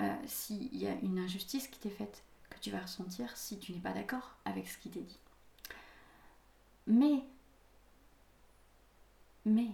euh, 0.00 0.14
s'il 0.26 0.74
y 0.74 0.86
a 0.86 0.94
une 1.02 1.18
injustice 1.18 1.68
qui 1.68 1.78
t'est 1.80 1.90
faite, 1.90 2.24
que 2.48 2.58
tu 2.60 2.70
vas 2.70 2.80
ressentir 2.80 3.36
si 3.36 3.58
tu 3.58 3.72
n'es 3.72 3.80
pas 3.80 3.92
d'accord 3.92 4.36
avec 4.46 4.68
ce 4.68 4.78
qui 4.78 4.88
t'est 4.88 5.00
dit. 5.00 5.18
Mais, 6.86 7.24
mais, 9.48 9.70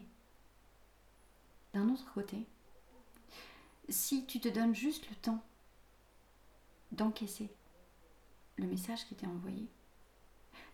d'un 1.72 1.88
autre 1.88 2.12
côté, 2.12 2.46
si 3.88 4.24
tu 4.26 4.40
te 4.40 4.48
donnes 4.48 4.74
juste 4.74 5.08
le 5.10 5.16
temps 5.16 5.42
d'encaisser 6.92 7.52
le 8.56 8.66
message 8.66 9.06
qui 9.06 9.14
t'est 9.14 9.26
envoyé, 9.26 9.68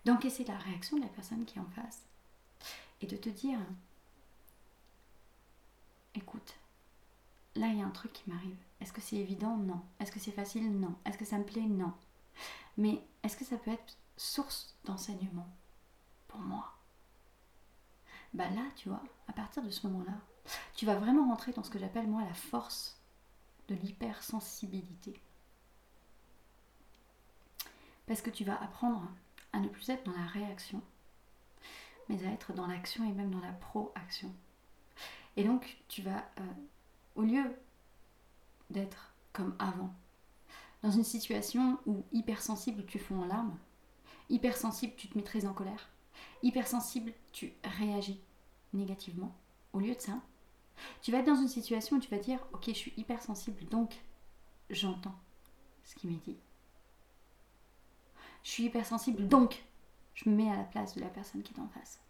d'encaisser 0.04 0.44
la 0.44 0.58
réaction 0.58 0.98
de 0.98 1.02
la 1.02 1.08
personne 1.08 1.44
qui 1.44 1.58
est 1.58 1.62
en 1.62 1.70
face, 1.70 2.02
et 3.00 3.06
de 3.06 3.16
te 3.16 3.30
dire, 3.30 3.58
écoute, 6.14 6.54
là 7.54 7.68
il 7.68 7.78
y 7.78 7.82
a 7.82 7.86
un 7.86 7.90
truc 7.90 8.12
qui 8.12 8.28
m'arrive. 8.28 8.58
Est-ce 8.80 8.92
que 8.92 9.00
c'est 9.00 9.16
évident? 9.16 9.56
Non. 9.56 9.82
Est-ce 9.98 10.12
que 10.12 10.20
c'est 10.20 10.30
facile? 10.32 10.70
Non. 10.78 10.94
Est-ce 11.04 11.18
que 11.18 11.24
ça 11.24 11.38
me 11.38 11.44
plaît? 11.44 11.62
Non. 11.62 11.92
Mais 12.76 13.02
est-ce 13.22 13.36
que 13.36 13.44
ça 13.44 13.56
peut 13.56 13.70
être 13.72 13.96
source 14.16 14.76
d'enseignement 14.84 15.48
pour 16.28 16.40
moi? 16.40 16.74
Bah 18.32 18.48
là, 18.50 18.62
tu 18.76 18.88
vois, 18.88 19.02
à 19.28 19.32
partir 19.32 19.62
de 19.62 19.70
ce 19.70 19.86
moment-là, 19.88 20.14
tu 20.74 20.86
vas 20.86 20.94
vraiment 20.94 21.28
rentrer 21.28 21.52
dans 21.52 21.64
ce 21.64 21.70
que 21.70 21.78
j'appelle 21.78 22.08
moi 22.08 22.22
la 22.22 22.34
force 22.34 23.00
de 23.68 23.74
l'hypersensibilité. 23.74 25.20
Parce 28.06 28.22
que 28.22 28.30
tu 28.30 28.44
vas 28.44 28.60
apprendre 28.60 29.08
à 29.52 29.60
ne 29.60 29.68
plus 29.68 29.88
être 29.88 30.04
dans 30.04 30.16
la 30.16 30.26
réaction, 30.26 30.82
mais 32.08 32.24
à 32.24 32.30
être 32.30 32.52
dans 32.52 32.66
l'action 32.66 33.08
et 33.08 33.12
même 33.12 33.30
dans 33.30 33.40
la 33.40 33.52
proaction. 33.52 34.32
Et 35.36 35.44
donc, 35.44 35.78
tu 35.88 36.02
vas, 36.02 36.24
euh, 36.38 36.52
au 37.14 37.22
lieu 37.22 37.44
d'être 38.70 39.12
comme 39.32 39.54
avant, 39.58 39.94
dans 40.82 40.90
une 40.90 41.04
situation 41.04 41.78
où 41.86 42.04
hypersensible 42.12 42.84
tu 42.86 42.98
fonds 42.98 43.22
en 43.22 43.26
larmes, 43.26 43.56
hypersensible 44.28 44.94
tu 44.96 45.08
te 45.08 45.18
très 45.20 45.46
en 45.46 45.52
colère, 45.52 45.88
hypersensible 46.42 47.12
tu 47.32 47.52
réagis 47.64 48.20
négativement, 48.72 49.34
au 49.72 49.80
lieu 49.80 49.94
de 49.94 50.00
ça, 50.00 50.20
tu 51.02 51.12
vas 51.12 51.18
être 51.18 51.26
dans 51.26 51.40
une 51.40 51.48
situation 51.48 51.96
où 51.96 52.00
tu 52.00 52.08
vas 52.10 52.18
dire 52.18 52.40
Ok, 52.52 52.64
je 52.66 52.72
suis 52.72 52.94
hypersensible, 52.96 53.64
donc 53.66 53.94
j'entends 54.70 55.18
ce 55.84 55.94
qui 55.94 56.06
m'est 56.06 56.24
dit. 56.24 56.36
Je 58.42 58.50
suis 58.50 58.64
hypersensible, 58.64 59.28
donc 59.28 59.62
je 60.14 60.28
me 60.28 60.36
mets 60.36 60.50
à 60.50 60.56
la 60.56 60.64
place 60.64 60.94
de 60.94 61.00
la 61.00 61.08
personne 61.08 61.42
qui 61.42 61.52
est 61.52 61.60
en 61.60 61.68
face. 61.68 62.00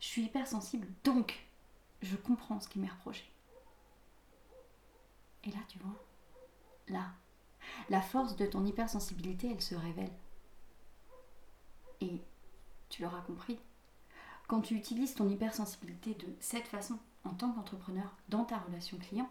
Je 0.00 0.06
suis 0.06 0.22
hypersensible, 0.24 0.88
donc 1.04 1.46
je 2.02 2.16
comprends 2.16 2.60
ce 2.60 2.68
qui 2.68 2.78
m'est 2.78 2.88
reproché. 2.88 3.24
Et 5.44 5.50
là, 5.50 5.58
tu 5.68 5.78
vois, 5.78 6.04
là, 6.88 7.12
la 7.88 8.00
force 8.00 8.36
de 8.36 8.46
ton 8.46 8.64
hypersensibilité, 8.64 9.50
elle 9.50 9.62
se 9.62 9.74
révèle. 9.74 10.12
Et 12.00 12.20
tu 12.88 13.02
l'auras 13.02 13.20
compris, 13.22 13.58
quand 14.46 14.60
tu 14.60 14.74
utilises 14.74 15.14
ton 15.14 15.28
hypersensibilité 15.28 16.14
de 16.14 16.34
cette 16.40 16.68
façon 16.68 16.98
en 17.24 17.34
tant 17.34 17.52
qu'entrepreneur 17.52 18.16
dans 18.28 18.44
ta 18.44 18.58
relation 18.58 18.98
client, 18.98 19.30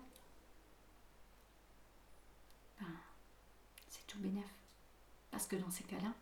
ben, 2.80 2.88
c'est 3.88 4.06
tout 4.08 4.20
bénef. 4.20 4.54
Parce 5.32 5.48
que 5.48 5.56
dans 5.56 5.72
ces 5.72 5.84
cas-là, 5.84 6.14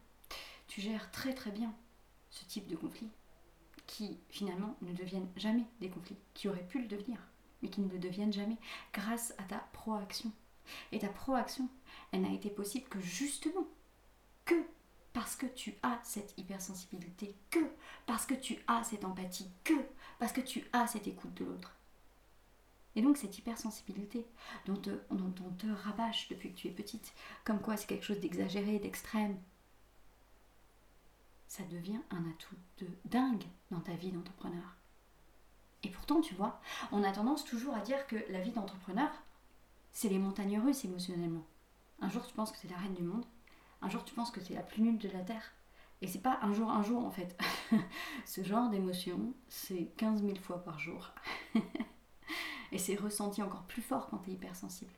tu 0.67 0.81
gères 0.81 1.11
très 1.11 1.33
très 1.33 1.51
bien 1.51 1.73
ce 2.29 2.45
type 2.45 2.67
de 2.67 2.75
conflit 2.75 3.09
qui 3.85 4.17
finalement 4.29 4.75
ne 4.81 4.93
deviennent 4.93 5.29
jamais 5.35 5.65
des 5.79 5.89
conflits, 5.89 6.17
qui 6.33 6.47
auraient 6.47 6.67
pu 6.67 6.81
le 6.81 6.87
devenir, 6.87 7.17
mais 7.61 7.69
qui 7.69 7.81
ne 7.81 7.89
le 7.89 7.99
deviennent 7.99 8.33
jamais 8.33 8.57
grâce 8.93 9.33
à 9.37 9.43
ta 9.43 9.59
proaction. 9.73 10.31
Et 10.91 10.99
ta 10.99 11.09
proaction, 11.09 11.69
elle 12.11 12.21
n'a 12.21 12.31
été 12.31 12.49
possible 12.49 12.87
que 12.87 12.99
justement, 12.99 13.67
tu 15.47 15.75
as 15.83 15.99
cette 16.03 16.33
hypersensibilité, 16.37 17.35
que 17.49 17.59
parce 18.05 18.25
que 18.25 18.33
tu 18.33 18.57
as 18.67 18.83
cette 18.83 19.05
empathie, 19.05 19.49
que 19.63 19.73
parce 20.19 20.31
que 20.31 20.41
tu 20.41 20.65
as 20.73 20.87
cette 20.87 21.07
écoute 21.07 21.33
de 21.35 21.45
l'autre. 21.45 21.75
Et 22.95 23.01
donc 23.01 23.17
cette 23.17 23.37
hypersensibilité 23.37 24.25
dont, 24.65 24.79
dont 25.11 25.33
on 25.45 25.51
te 25.51 25.67
rabâche 25.67 26.29
depuis 26.29 26.51
que 26.51 26.57
tu 26.57 26.67
es 26.67 26.71
petite, 26.71 27.13
comme 27.43 27.59
quoi 27.59 27.77
c'est 27.77 27.87
quelque 27.87 28.05
chose 28.05 28.19
d'exagéré, 28.19 28.79
d'extrême, 28.79 29.37
ça 31.47 31.63
devient 31.63 31.99
un 32.11 32.29
atout 32.29 32.55
de 32.79 32.87
dingue 33.05 33.45
dans 33.71 33.79
ta 33.79 33.93
vie 33.93 34.11
d'entrepreneur. 34.11 34.75
Et 35.83 35.89
pourtant, 35.89 36.21
tu 36.21 36.33
vois, 36.33 36.61
on 36.91 37.03
a 37.03 37.11
tendance 37.11 37.43
toujours 37.43 37.75
à 37.75 37.81
dire 37.81 38.07
que 38.07 38.15
la 38.29 38.39
vie 38.39 38.51
d'entrepreneur, 38.51 39.11
c'est 39.91 40.09
les 40.09 40.17
montagnes 40.17 40.59
russes 40.59 40.85
émotionnellement. 40.85 41.45
Un 42.01 42.09
jour, 42.09 42.25
tu 42.25 42.33
penses 42.33 42.51
que 42.51 42.57
c'est 42.57 42.69
la 42.69 42.77
reine 42.77 42.95
du 42.95 43.03
monde. 43.03 43.25
Un 43.83 43.89
jour, 43.89 44.05
tu 44.05 44.13
penses 44.13 44.31
que 44.31 44.39
c'est 44.39 44.53
la 44.53 44.63
plus 44.63 44.81
nulle 44.81 44.97
de 44.97 45.09
la 45.09 45.19
Terre. 45.21 45.51
Et 46.01 46.07
c'est 46.07 46.21
pas 46.21 46.39
un 46.41 46.53
jour, 46.53 46.69
un 46.71 46.83
jour 46.83 47.05
en 47.05 47.11
fait. 47.11 47.37
Ce 48.25 48.43
genre 48.43 48.69
d'émotion, 48.69 49.33
c'est 49.49 49.91
15 49.97 50.23
000 50.23 50.35
fois 50.37 50.63
par 50.63 50.79
jour. 50.79 51.11
Et 52.71 52.77
c'est 52.77 52.95
ressenti 52.95 53.43
encore 53.43 53.63
plus 53.63 53.81
fort 53.81 54.07
quand 54.07 54.19
tu 54.19 54.31
es 54.31 54.33
hypersensible. 54.33 54.93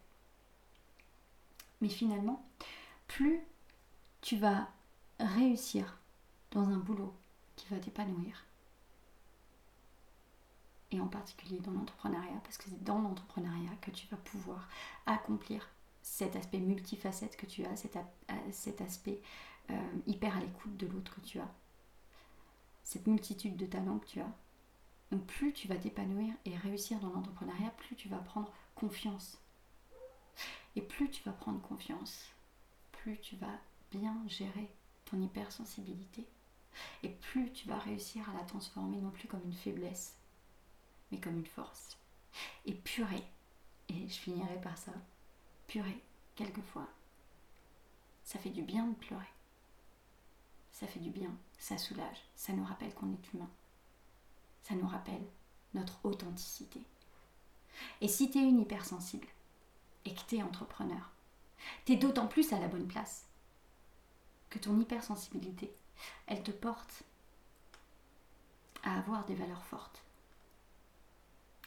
Mais 1.82 1.90
finalement, 1.90 2.48
plus 3.08 3.42
tu 4.22 4.38
vas 4.38 4.70
réussir 5.20 6.00
dans 6.52 6.70
un 6.70 6.78
boulot 6.78 7.14
qui 7.56 7.68
va 7.70 7.80
t'épanouir, 7.80 8.46
et 10.92 11.02
en 11.02 11.08
particulier 11.08 11.60
dans 11.60 11.72
l'entrepreneuriat, 11.72 12.40
parce 12.44 12.58
que 12.58 12.70
c'est 12.70 12.84
dans 12.84 13.00
l'entrepreneuriat 13.00 13.76
que 13.82 13.92
tu 13.92 14.08
vas 14.08 14.18
pouvoir 14.18 14.70
accomplir 15.06 15.70
cet 16.06 16.36
aspect 16.36 16.60
multifacette 16.60 17.36
que 17.36 17.48
tu 17.48 17.66
as, 17.66 17.76
cet, 17.76 17.96
euh, 17.98 18.86
aspect 18.86 19.22
euh, 19.72 19.92
hyper 20.06 20.38
à 20.38 20.40
l'écoute 20.40 20.78
de 20.78 20.86
l'autre 20.86 21.16
que 21.16 21.22
tu 21.22 21.40
as, 21.40 21.52
cette 22.84 23.08
multitude 23.08 23.58
de 23.58 23.66
talents 23.66 23.98
que 23.98 24.06
tu 24.06 24.22
as. 24.22 24.32
Donc 25.12 25.26
plus 25.26 25.52
tu 25.52 25.68
vas 25.68 25.76
t'épanouir 25.76 26.32
et 26.46 26.56
réussir 26.58 27.00
dans 27.00 27.10
l'entrepreneuriat, 27.10 27.72
plus 27.72 27.96
tu 27.96 28.08
vas 28.08 28.20
prendre 28.20 28.54
confiance. 28.76 29.40
Et 30.76 30.82
plus 30.82 31.10
tu 31.10 31.24
vas 31.24 31.32
prendre 31.32 31.60
confiance, 31.62 32.30
plus 32.92 33.20
tu 33.20 33.36
vas 33.38 33.60
bien 33.92 34.16
gérer 34.28 34.70
ton 35.06 35.20
hypersensibilité. 35.20 36.28
Et 37.02 37.10
plus 37.10 37.52
tu 37.52 37.68
vas 37.68 37.80
réussir 37.80 38.30
à 38.30 38.34
la 38.34 38.44
transformer 38.44 39.02
non 39.02 39.10
plus 39.10 39.28
comme 39.28 39.44
une 39.44 39.54
faiblesse, 39.54 40.16
mais 41.12 41.20
comme 41.20 41.40
une 41.40 41.48
force. 41.48 41.98
Et 42.66 42.76
purée, 42.76 43.26
et 43.90 44.08
je 44.08 44.14
finirai 44.14 44.62
par 44.62 44.78
ça, 44.78 44.94
purée, 45.68 46.02
quelquefois, 46.36 46.88
ça 48.24 48.40
fait 48.40 48.50
du 48.50 48.64
bien 48.64 48.88
de 48.88 48.96
pleurer. 48.96 49.24
Ça 50.72 50.88
fait 50.88 51.00
du 51.00 51.10
bien, 51.10 51.32
ça 51.58 51.78
soulage, 51.78 52.22
ça 52.36 52.54
nous 52.54 52.66
rappelle 52.66 52.94
qu'on 52.94 53.14
est 53.14 53.34
humain. 53.34 53.50
Ça 54.64 54.76
nous 54.76 54.88
rappelle 54.88 55.26
notre 55.74 56.04
authenticité. 56.04 56.82
Et 58.02 58.08
si 58.08 58.30
tu 58.30 58.40
es 58.40 58.50
une 58.50 58.62
hypersensible 58.62 59.28
et 60.06 60.14
que 60.14 60.22
tu 60.28 60.38
es 60.38 60.44
entrepreneur, 60.44 61.12
tu 61.86 61.94
es 61.94 61.98
d'autant 61.98 62.28
plus 62.28 62.52
à 62.54 62.60
la 62.60 62.68
bonne 62.68 62.88
place 62.88 63.26
que 64.50 64.60
ton 64.60 64.80
hypersensibilité, 64.80 65.74
elle 66.28 66.44
te 66.44 66.52
porte 66.52 67.04
à 68.84 68.98
avoir 68.98 69.26
des 69.26 69.36
valeurs 69.36 69.66
fortes. 69.66 70.04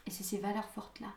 Et 0.06 0.10
c'est 0.10 0.24
ces 0.24 0.38
valeurs 0.38 0.70
fortes-là 0.70 1.12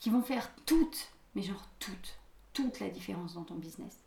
qui 0.00 0.10
vont 0.10 0.22
faire 0.22 0.54
toutes, 0.66 1.10
mais 1.34 1.42
genre 1.42 1.68
toutes, 1.78 2.18
toute 2.52 2.80
la 2.80 2.90
différence 2.90 3.34
dans 3.34 3.44
ton 3.44 3.54
business. 3.54 4.02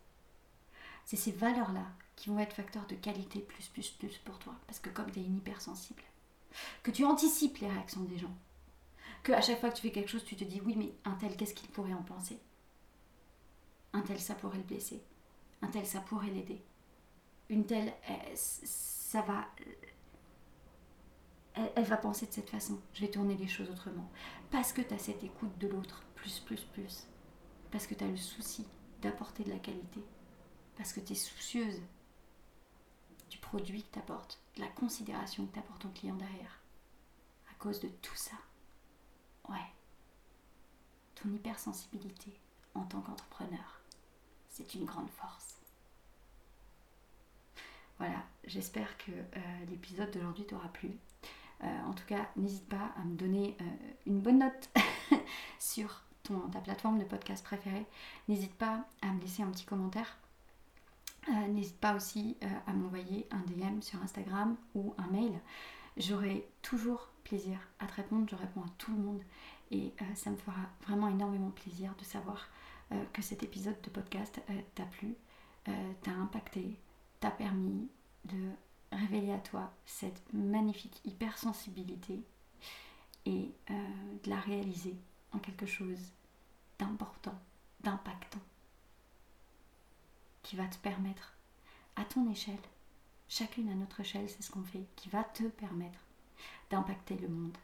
C'est 1.05 1.15
ces 1.15 1.31
valeurs-là 1.31 1.85
qui 2.15 2.29
vont 2.29 2.39
être 2.39 2.53
facteurs 2.53 2.87
de 2.87 2.95
qualité 2.95 3.39
plus, 3.39 3.67
plus, 3.67 3.89
plus 3.89 4.17
pour 4.19 4.39
toi. 4.39 4.55
Parce 4.67 4.79
que 4.79 4.89
comme 4.89 5.11
tu 5.11 5.19
es 5.19 5.23
une 5.23 5.37
hypersensible, 5.37 6.03
que 6.83 6.91
tu 6.91 7.05
anticipes 7.05 7.57
les 7.59 7.69
réactions 7.69 8.03
des 8.03 8.17
gens, 8.17 8.35
que 9.23 9.31
à 9.31 9.41
chaque 9.41 9.59
fois 9.59 9.69
que 9.69 9.75
tu 9.75 9.81
fais 9.83 9.91
quelque 9.91 10.09
chose, 10.09 10.25
tu 10.25 10.35
te 10.35 10.43
dis 10.43 10.61
oui, 10.65 10.75
mais 10.75 10.93
un 11.05 11.15
tel, 11.15 11.35
qu'est-ce 11.35 11.53
qu'il 11.53 11.69
pourrait 11.69 11.93
en 11.93 12.03
penser? 12.03 12.39
Un 13.93 14.01
tel, 14.01 14.19
ça 14.19 14.35
pourrait 14.35 14.57
le 14.57 14.63
blesser. 14.63 15.01
Un 15.61 15.67
tel, 15.67 15.85
ça 15.85 16.01
pourrait 16.01 16.29
l'aider 16.29 16.61
une 17.49 17.65
telle, 17.65 17.93
ça 18.35 19.21
va, 19.21 19.47
elle, 21.75 21.83
va 21.83 21.97
penser 21.97 22.25
de 22.25 22.31
cette 22.31 22.49
façon. 22.49 22.79
Je 22.93 23.01
vais 23.01 23.11
tourner 23.11 23.35
les 23.35 23.47
choses 23.47 23.69
autrement. 23.69 24.09
Parce 24.51 24.73
que 24.73 24.81
tu 24.81 24.93
as 24.93 24.97
cette 24.97 25.23
écoute 25.23 25.57
de 25.57 25.67
l'autre, 25.67 26.03
plus, 26.15 26.39
plus, 26.39 26.61
plus. 26.73 27.07
Parce 27.71 27.87
que 27.87 27.93
tu 27.93 28.03
as 28.03 28.07
le 28.07 28.17
souci 28.17 28.65
d'apporter 29.01 29.43
de 29.43 29.49
la 29.51 29.59
qualité. 29.59 30.03
Parce 30.77 30.93
que 30.93 30.99
tu 30.99 31.13
es 31.13 31.15
soucieuse 31.15 31.81
du 33.29 33.37
produit 33.39 33.83
que 33.83 33.93
tu 33.93 33.99
apportes, 33.99 34.39
de 34.55 34.61
la 34.61 34.67
considération 34.67 35.45
que 35.45 35.53
tu 35.53 35.59
apportes 35.59 35.81
ton 35.81 35.89
client 35.89 36.15
derrière. 36.15 36.61
À 37.51 37.53
cause 37.55 37.79
de 37.79 37.87
tout 37.87 38.15
ça. 38.15 38.37
Ouais. 39.49 39.57
Ton 41.15 41.31
hypersensibilité 41.33 42.39
en 42.73 42.83
tant 42.83 43.01
qu'entrepreneur, 43.01 43.81
c'est 44.49 44.75
une 44.75 44.85
grande 44.85 45.09
force. 45.09 45.57
Voilà, 47.97 48.23
j'espère 48.43 48.95
que 48.97 49.11
euh, 49.11 49.65
l'épisode 49.69 50.11
d'aujourd'hui 50.11 50.45
t'aura 50.45 50.67
plu. 50.69 50.91
Euh, 51.63 51.81
en 51.85 51.93
tout 51.93 52.05
cas, 52.05 52.29
n'hésite 52.35 52.67
pas 52.69 52.93
à 52.95 53.03
me 53.03 53.15
donner 53.15 53.57
euh, 53.61 53.65
une 54.05 54.21
bonne 54.21 54.39
note 54.39 54.69
sur 55.59 56.03
ta 56.51 56.59
plateforme 56.59 56.99
de 56.99 57.03
podcast 57.03 57.43
préférée. 57.43 57.85
N'hésite 58.27 58.53
pas 58.53 58.85
à 59.01 59.07
me 59.07 59.21
laisser 59.21 59.43
un 59.43 59.49
petit 59.49 59.65
commentaire. 59.65 60.17
N'hésite 61.49 61.77
pas 61.77 61.93
aussi 61.93 62.37
à 62.67 62.71
m'envoyer 62.71 63.27
un 63.31 63.39
DM 63.39 63.81
sur 63.81 64.01
Instagram 64.01 64.55
ou 64.75 64.93
un 64.97 65.07
mail. 65.07 65.33
J'aurai 65.97 66.47
toujours 66.61 67.09
plaisir 67.25 67.59
à 67.79 67.85
te 67.85 67.95
répondre. 67.95 68.27
Je 68.29 68.35
réponds 68.35 68.61
à 68.61 68.69
tout 68.77 68.91
le 68.91 68.97
monde 68.97 69.21
et 69.71 69.91
ça 70.15 70.29
me 70.29 70.37
fera 70.37 70.61
vraiment 70.87 71.09
énormément 71.09 71.49
plaisir 71.49 71.93
de 71.99 72.05
savoir 72.05 72.47
que 73.11 73.21
cet 73.21 73.43
épisode 73.43 73.75
de 73.81 73.89
podcast 73.89 74.41
t'a 74.75 74.85
plu, 74.85 75.15
t'a 75.65 76.11
impacté, 76.11 76.77
t'a 77.19 77.31
permis 77.31 77.89
de 78.23 78.51
révéler 78.91 79.31
à 79.31 79.39
toi 79.39 79.71
cette 79.85 80.21
magnifique 80.33 81.01
hypersensibilité 81.05 82.21
et 83.25 83.51
euh, 83.69 83.73
de 84.23 84.29
la 84.29 84.39
réaliser 84.39 84.95
en 85.33 85.39
quelque 85.39 85.65
chose 85.65 86.13
d'important, 86.79 87.39
d'impactant, 87.81 88.41
qui 90.43 90.55
va 90.55 90.67
te 90.67 90.77
permettre, 90.77 91.33
à 91.95 92.05
ton 92.05 92.29
échelle, 92.29 92.55
chacune 93.27 93.69
à 93.69 93.75
notre 93.75 93.99
échelle, 94.01 94.29
c'est 94.29 94.43
ce 94.43 94.51
qu'on 94.51 94.63
fait, 94.63 94.85
qui 94.95 95.09
va 95.09 95.23
te 95.23 95.43
permettre 95.43 95.99
d'impacter 96.69 97.15
le 97.15 97.27
monde 97.27 97.57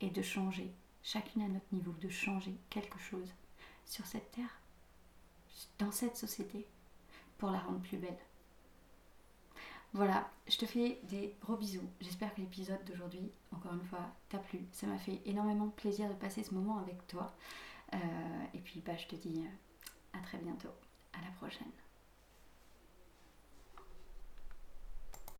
et 0.00 0.10
de 0.10 0.22
changer, 0.22 0.72
chacune 1.02 1.42
à 1.42 1.48
notre 1.48 1.72
niveau, 1.72 1.92
de 1.92 2.08
changer 2.08 2.56
quelque 2.70 2.98
chose 2.98 3.32
sur 3.84 4.06
cette 4.06 4.30
terre, 4.32 4.60
dans 5.78 5.92
cette 5.92 6.16
société, 6.16 6.66
pour 7.38 7.50
la 7.50 7.58
rendre 7.58 7.80
plus 7.80 7.98
belle. 7.98 8.18
Voilà, 9.92 10.30
je 10.46 10.58
te 10.58 10.66
fais 10.66 11.00
des 11.04 11.34
gros 11.40 11.56
bisous. 11.56 11.88
J'espère 12.00 12.34
que 12.34 12.40
l'épisode 12.40 12.84
d'aujourd'hui, 12.84 13.30
encore 13.50 13.72
une 13.72 13.84
fois, 13.84 14.10
t'a 14.28 14.38
plu. 14.38 14.60
Ça 14.72 14.86
m'a 14.86 14.98
fait 14.98 15.22
énormément 15.24 15.68
plaisir 15.68 16.08
de 16.08 16.14
passer 16.14 16.42
ce 16.42 16.52
moment 16.52 16.78
avec 16.78 17.06
toi. 17.06 17.34
Euh, 17.94 17.98
et 18.54 18.58
puis, 18.60 18.82
bah, 18.84 18.96
je 18.96 19.06
te 19.06 19.16
dis 19.16 19.44
euh, 19.44 20.18
à 20.18 20.22
très 20.22 20.38
bientôt. 20.38 20.74
À 21.12 21.20
la 21.24 21.30
prochaine. 21.36 21.72